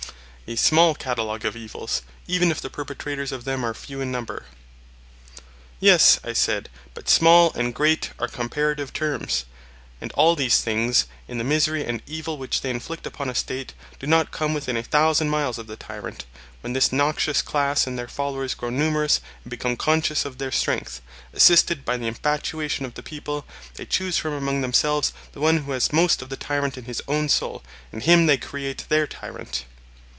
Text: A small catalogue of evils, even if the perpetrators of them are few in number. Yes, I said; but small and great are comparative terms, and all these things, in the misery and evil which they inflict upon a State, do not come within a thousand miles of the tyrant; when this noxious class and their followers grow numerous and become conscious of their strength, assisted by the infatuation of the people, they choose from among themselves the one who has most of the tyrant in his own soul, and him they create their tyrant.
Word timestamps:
A 0.47 0.57
small 0.57 0.95
catalogue 0.95 1.45
of 1.45 1.55
evils, 1.55 2.01
even 2.27 2.51
if 2.51 2.59
the 2.59 2.69
perpetrators 2.69 3.31
of 3.31 3.45
them 3.45 3.63
are 3.65 3.73
few 3.73 4.01
in 4.01 4.11
number. 4.11 4.47
Yes, 5.79 6.19
I 6.25 6.33
said; 6.33 6.67
but 6.93 7.07
small 7.07 7.53
and 7.53 7.73
great 7.73 8.09
are 8.19 8.27
comparative 8.27 8.91
terms, 8.91 9.45
and 10.01 10.11
all 10.11 10.35
these 10.35 10.59
things, 10.59 11.05
in 11.25 11.37
the 11.37 11.45
misery 11.45 11.85
and 11.85 12.01
evil 12.05 12.37
which 12.37 12.59
they 12.59 12.69
inflict 12.69 13.07
upon 13.07 13.29
a 13.29 13.33
State, 13.35 13.73
do 13.97 14.05
not 14.07 14.31
come 14.31 14.53
within 14.53 14.75
a 14.75 14.83
thousand 14.83 15.29
miles 15.29 15.57
of 15.57 15.67
the 15.67 15.77
tyrant; 15.77 16.25
when 16.59 16.73
this 16.73 16.91
noxious 16.91 17.41
class 17.41 17.87
and 17.87 17.97
their 17.97 18.09
followers 18.09 18.53
grow 18.53 18.69
numerous 18.69 19.21
and 19.45 19.51
become 19.51 19.77
conscious 19.77 20.25
of 20.25 20.37
their 20.37 20.51
strength, 20.51 21.01
assisted 21.31 21.85
by 21.85 21.95
the 21.95 22.07
infatuation 22.07 22.83
of 22.85 22.95
the 22.95 23.03
people, 23.03 23.45
they 23.75 23.85
choose 23.85 24.17
from 24.17 24.33
among 24.33 24.59
themselves 24.59 25.13
the 25.31 25.39
one 25.39 25.59
who 25.59 25.71
has 25.71 25.93
most 25.93 26.21
of 26.21 26.27
the 26.27 26.35
tyrant 26.35 26.77
in 26.77 26.83
his 26.83 27.01
own 27.07 27.29
soul, 27.29 27.63
and 27.93 28.03
him 28.03 28.25
they 28.25 28.35
create 28.37 28.83
their 28.89 29.07
tyrant. 29.07 29.63